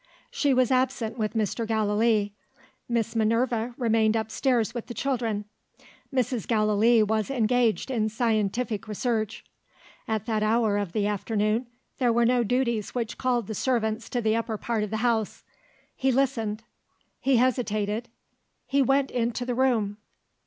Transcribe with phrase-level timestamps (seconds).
[0.31, 1.67] She was absent with Mr.
[1.67, 2.31] Gallilee.
[2.89, 5.45] Miss Minerva remained upstairs with the children.
[6.11, 6.47] Mrs.
[6.47, 9.43] Gallilee was engaged in scientific research.
[10.07, 11.67] At that hour of the afternoon,
[11.99, 15.43] there were no duties which called the servants to the upper part of the house.
[15.95, 16.63] He listened
[17.19, 18.09] he hesitated
[18.65, 19.97] he went into the room.